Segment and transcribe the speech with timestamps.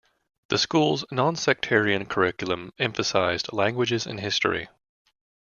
[0.49, 4.67] The school's nonsectarian curriculum emphasized languages and history.